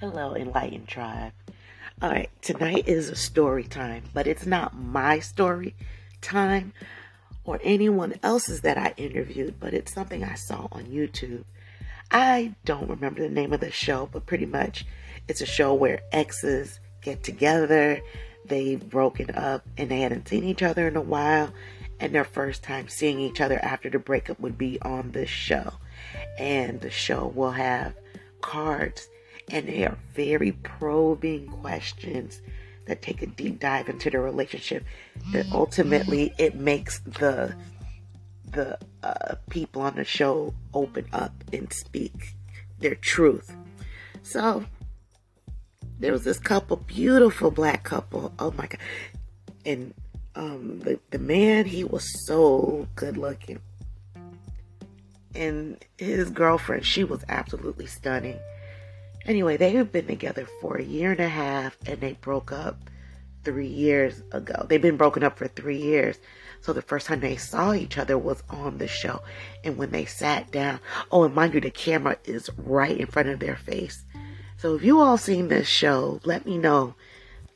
[0.00, 1.32] Hello, Enlightened Tribe.
[2.00, 5.74] All right, tonight is a story time, but it's not my story
[6.20, 6.72] time
[7.42, 11.42] or anyone else's that I interviewed, but it's something I saw on YouTube.
[12.12, 14.86] I don't remember the name of the show, but pretty much
[15.26, 18.00] it's a show where exes get together,
[18.44, 21.52] they've broken up, and they hadn't seen each other in a while,
[21.98, 25.72] and their first time seeing each other after the breakup would be on this show.
[26.38, 27.94] And the show will have
[28.40, 29.08] cards
[29.50, 32.40] and they are very probing questions
[32.86, 34.84] that take a deep dive into the relationship
[35.32, 37.54] that ultimately it makes the
[38.52, 42.34] the uh, people on the show open up and speak
[42.78, 43.54] their truth.
[44.22, 44.64] So
[45.98, 48.32] there was this couple beautiful black couple.
[48.38, 48.80] Oh my god.
[49.66, 49.94] And
[50.34, 53.60] um the, the man he was so good looking.
[55.34, 58.38] And his girlfriend she was absolutely stunning
[59.28, 62.80] Anyway, they have been together for a year and a half and they broke up
[63.44, 64.64] three years ago.
[64.66, 66.18] They've been broken up for three years.
[66.62, 69.20] So the first time they saw each other was on the show.
[69.62, 70.80] And when they sat down,
[71.12, 74.02] oh, and mind you, the camera is right in front of their face.
[74.56, 76.94] So if you all seen this show, let me know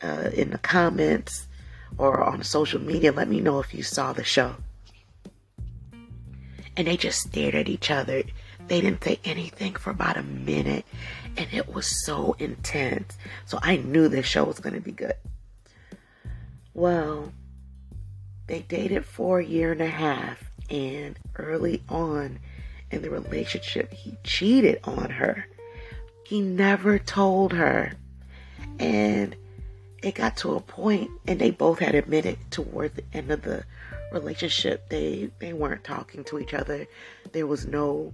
[0.03, 1.49] uh, in the comments
[1.97, 3.13] or on social media.
[3.13, 4.57] Let me know if you saw the show.
[6.77, 8.25] And they just stared at each other.
[8.69, 10.85] They didn't say anything for about a minute
[11.37, 13.17] and it was so intense.
[13.47, 15.15] So I knew this show was going to be good.
[16.75, 17.33] Well,
[18.47, 22.39] they dated for a year and a half, and early on
[22.91, 25.47] in the relationship, he cheated on her.
[26.25, 27.93] He never told her.
[28.79, 29.37] And
[30.03, 33.65] it got to a point, and they both had admitted toward the end of the
[34.13, 36.87] relationship they they weren't talking to each other.
[37.33, 38.13] There was no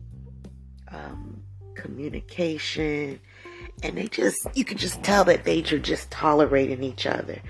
[0.91, 1.43] um,
[1.81, 3.21] communication.
[3.83, 7.41] And they just you could just tell that they were just tolerating each other.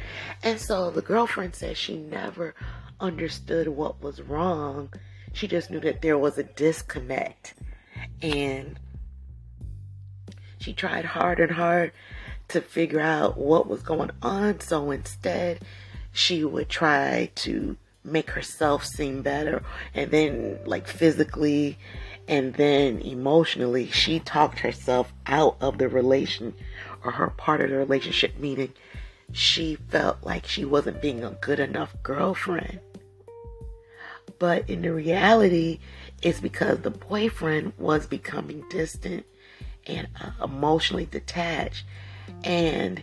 [0.42, 2.54] And so the girlfriend said she never
[3.00, 4.92] understood what was wrong.
[5.32, 7.54] She just knew that there was a disconnect.
[8.20, 8.78] And
[10.58, 11.92] she tried hard and hard
[12.48, 14.60] to figure out what was going on.
[14.60, 15.60] So instead
[16.12, 19.62] she would try to make herself seem better
[19.94, 21.78] and then like physically
[22.28, 26.54] and then emotionally she talked herself out of the relation
[27.02, 28.72] or her part of the relationship meaning
[29.32, 32.80] she felt like she wasn't being a good enough girlfriend.
[34.38, 35.80] But in the reality
[36.22, 39.24] it's because the boyfriend was becoming distant
[39.86, 41.84] and uh, emotionally detached
[42.44, 43.02] and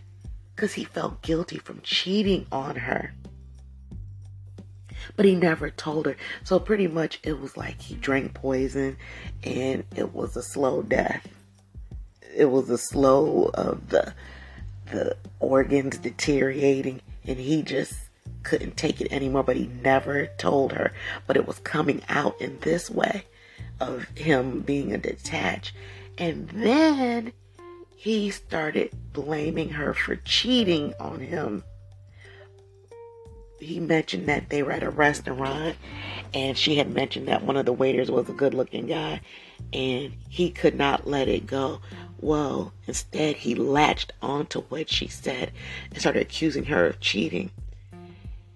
[0.55, 3.13] because he felt guilty from cheating on her
[5.15, 6.15] but he never told her.
[6.43, 8.97] So pretty much it was like he drank poison
[9.43, 11.27] and it was a slow death.
[12.35, 14.13] It was a slow of the
[14.91, 17.93] the organs deteriorating and he just
[18.43, 20.93] couldn't take it anymore but he never told her
[21.25, 23.25] but it was coming out in this way
[23.79, 25.73] of him being a detached
[26.17, 27.33] and then
[27.95, 31.63] he started blaming her for cheating on him
[33.59, 35.75] he mentioned that they were at a restaurant
[36.33, 39.21] and she had mentioned that one of the waiters was a good looking guy
[39.73, 41.79] and he could not let it go.
[42.19, 45.51] Well, instead, he latched onto what she said
[45.89, 47.51] and started accusing her of cheating.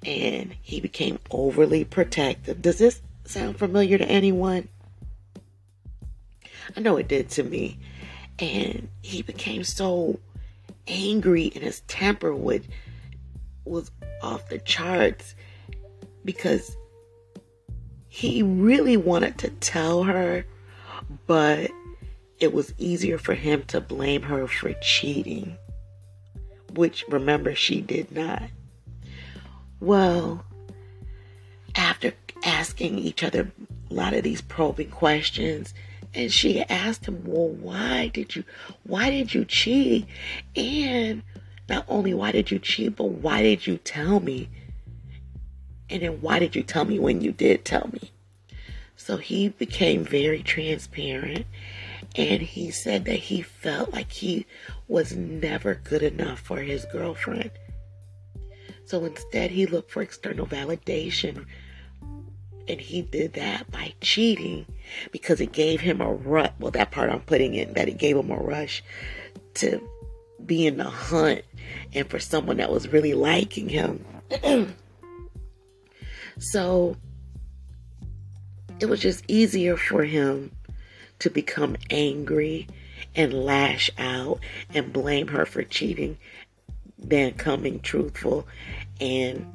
[0.06, 2.62] And he became overly protective.
[2.62, 4.70] Does this sound familiar to anyone?
[6.76, 7.78] I know it did to me.
[8.40, 10.20] And he became so
[10.88, 12.66] angry and his temper would
[13.70, 13.92] was
[14.22, 15.36] off the charts
[16.26, 16.76] because
[18.08, 20.46] he really wanted to tell her,
[21.28, 21.72] but
[22.40, 25.58] it was easier for him to blame her for cheating,
[26.74, 28.44] which remember she did not.
[29.80, 30.44] Well,
[31.76, 32.14] after
[32.44, 33.52] asking each other
[33.90, 35.74] a lot of these probing questions,
[36.14, 38.44] and she asked him, "Well, why did you
[38.84, 40.06] why did you cheat?"
[40.56, 41.22] And
[41.70, 44.50] not only why did you cheat, but why did you tell me?
[45.90, 48.12] And then why did you tell me when you did tell me?
[48.96, 51.46] So he became very transparent
[52.16, 54.46] and he said that he felt like he
[54.88, 57.52] was never good enough for his girlfriend.
[58.86, 61.46] So instead, he looked for external validation.
[62.68, 64.66] And he did that by cheating
[65.12, 66.54] because it gave him a rut.
[66.60, 68.84] Well, that part I'm putting in that it gave him a rush
[69.56, 69.82] to
[70.46, 71.44] be in the hunt
[71.94, 74.04] and for someone that was really liking him.
[76.40, 76.96] so
[78.80, 80.52] it was just easier for him
[81.20, 82.68] to become angry
[83.16, 84.40] and lash out
[84.74, 86.18] and blame her for cheating
[86.98, 88.48] than coming truthful
[89.00, 89.46] and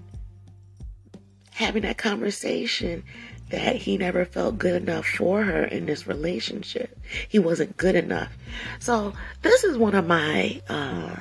[1.53, 3.03] having that conversation
[3.51, 6.99] that he never felt good enough for her in this relationship.
[7.29, 8.33] He wasn't good enough.
[8.79, 9.13] So
[9.43, 11.17] this is one of my, uh,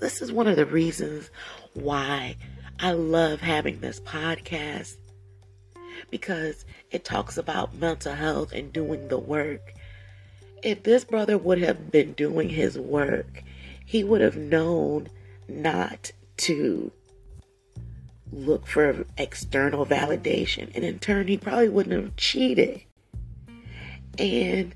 [0.00, 1.30] this is one of the reasons
[1.74, 2.36] why
[2.78, 4.96] I love having this podcast
[6.10, 9.74] because it talks about mental health and doing the work.
[10.62, 13.42] If this brother would have been doing his work,
[13.84, 15.08] he would have known
[15.48, 16.92] not to
[18.32, 20.74] look for external validation.
[20.74, 22.82] And in turn, he probably wouldn't have cheated.
[24.18, 24.74] And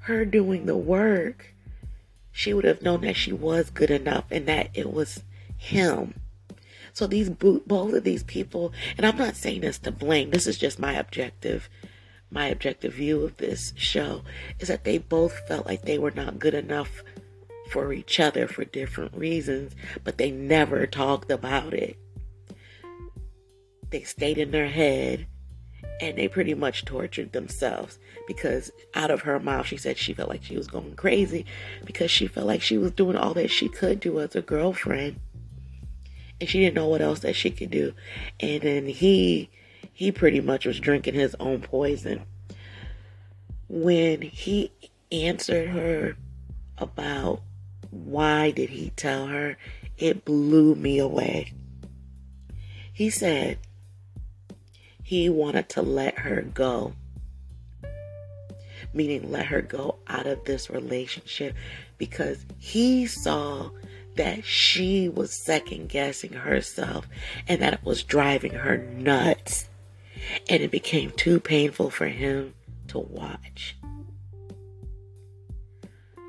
[0.00, 1.54] her doing the work,
[2.30, 5.22] she would have known that she was good enough and that it was
[5.56, 6.14] him.
[6.92, 10.30] So these both of these people, and I'm not saying this to blame.
[10.30, 11.68] This is just my objective,
[12.30, 14.22] my objective view of this show
[14.58, 17.02] is that they both felt like they were not good enough
[17.70, 21.98] for each other for different reasons, but they never talked about it
[23.90, 25.26] they stayed in their head
[26.00, 30.28] and they pretty much tortured themselves because out of her mouth she said she felt
[30.28, 31.44] like she was going crazy
[31.84, 35.18] because she felt like she was doing all that she could do as a girlfriend.
[36.40, 37.94] And she didn't know what else that she could do.
[38.38, 39.50] And then he
[39.92, 42.22] he pretty much was drinking his own poison.
[43.68, 44.70] When he
[45.10, 46.16] answered her
[46.76, 47.42] about
[47.90, 49.56] why did he tell her
[49.96, 51.52] it blew me away.
[52.92, 53.58] He said
[55.08, 56.92] he wanted to let her go.
[58.92, 61.54] Meaning, let her go out of this relationship
[61.96, 63.70] because he saw
[64.16, 67.08] that she was second guessing herself
[67.48, 69.70] and that it was driving her nuts.
[70.46, 72.52] And it became too painful for him
[72.88, 73.78] to watch.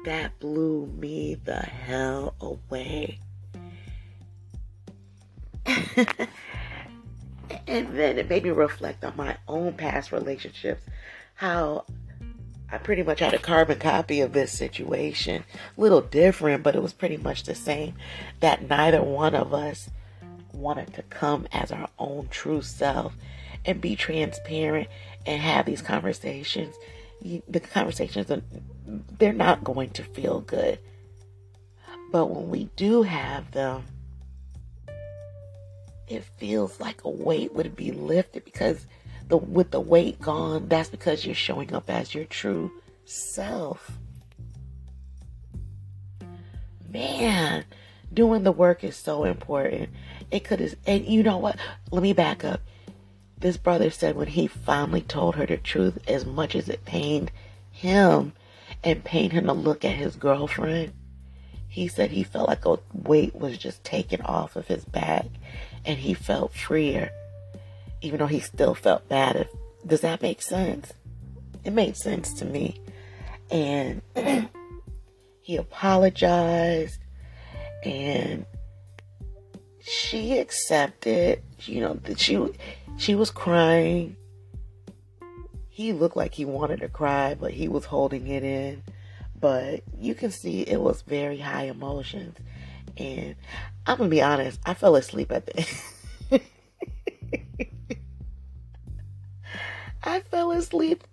[0.06, 3.20] That blew me the hell away.
[7.70, 10.84] And then it made me reflect on my own past relationships,
[11.36, 11.86] how
[12.72, 15.44] I pretty much had a carbon copy of this situation.
[15.78, 17.94] A little different, but it was pretty much the same.
[18.40, 19.90] That neither one of us
[20.52, 23.14] wanted to come as our own true self
[23.66, 24.88] and be transparent
[25.28, 26.76] and have these conversations.
[27.22, 28.32] The conversations,
[29.20, 30.80] they're not going to feel good.
[32.12, 33.84] But when we do have them,
[36.10, 38.86] it feels like a weight would be lifted because
[39.28, 42.72] the with the weight gone, that's because you're showing up as your true
[43.06, 43.92] self.
[46.92, 47.66] Man,
[48.12, 49.90] doing the work is so important.
[50.32, 51.58] It could have, and you know what?
[51.92, 52.62] Let me back up.
[53.38, 57.32] This brother said when he finally told her the truth, as much as it pained
[57.72, 58.34] him
[58.84, 60.94] and pained him to look at his girlfriend,
[61.68, 65.28] he said he felt like a weight was just taken off of his back
[65.86, 67.12] and he felt freer,
[68.02, 69.48] even though he still felt bad.
[69.86, 70.94] Does that make sense?
[71.64, 72.80] It made sense to me.
[73.52, 74.02] And
[75.42, 77.00] he apologized
[77.84, 78.46] and
[79.82, 82.40] she accepted, you know, that she
[82.98, 84.16] she was crying.
[85.70, 88.84] He looked like he wanted to cry, but he was holding it in.
[89.40, 92.38] But you can see it was very high emotions.
[92.98, 93.36] And
[93.86, 95.60] I'm gonna be honest, I fell asleep at the
[96.32, 96.42] end.
[100.04, 101.04] I fell asleep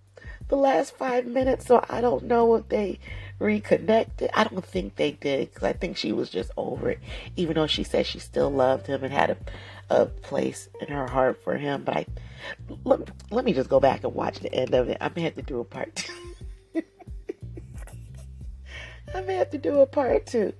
[0.49, 3.01] the last five minutes, so I don't know if they
[3.39, 4.31] reconnected.
[4.33, 7.01] I don't think they did because I think she was just over it,
[7.35, 9.37] even though she said she still loved him and had a,
[9.91, 11.83] a place in her heart for him.
[11.83, 12.07] But I
[12.85, 14.99] let, let me just go back and watch the end of it.
[15.01, 16.13] I may have to do a part two.
[19.15, 20.53] I may have to do a part two.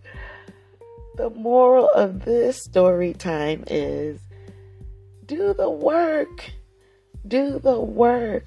[1.17, 4.21] The moral of this story time is
[5.25, 6.51] do the work.
[7.27, 8.45] Do the work.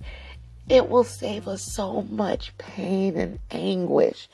[0.69, 4.29] It will save us so much pain and anguish,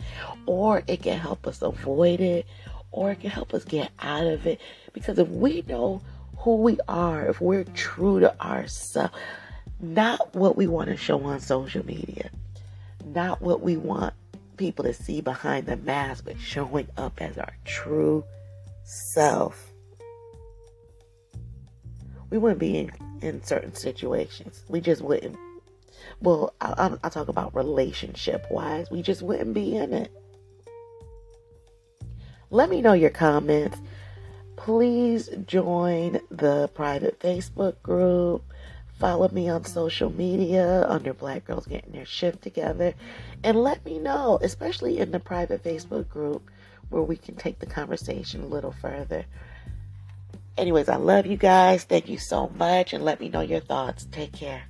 [0.45, 2.45] or it can help us avoid it,
[2.91, 4.59] or it can help us get out of it.
[4.91, 6.01] Because if we know
[6.39, 9.13] who we are, if we're true to ourselves,
[9.79, 12.29] not what we want to show on social media,
[13.05, 14.13] not what we want
[14.55, 18.23] people to see behind the mask, but showing up as our true
[18.83, 19.71] self.
[22.29, 24.63] We wouldn't be in, in certain situations.
[24.67, 25.37] We just wouldn't.
[26.21, 28.89] Well, I'll, I'll talk about relationship wise.
[28.89, 30.11] We just wouldn't be in it.
[32.49, 33.77] Let me know your comments.
[34.55, 38.43] Please join the private Facebook group.
[38.99, 42.93] Follow me on social media under Black Girls Getting Their Shift Together.
[43.43, 46.49] And let me know, especially in the private Facebook group,
[46.89, 49.25] where we can take the conversation a little further.
[50.57, 51.83] Anyways, I love you guys.
[51.83, 52.93] Thank you so much.
[52.93, 54.07] And let me know your thoughts.
[54.11, 54.63] Take care.